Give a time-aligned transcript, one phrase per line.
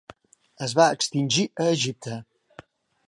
[0.67, 2.17] Es va extingir a Egipte.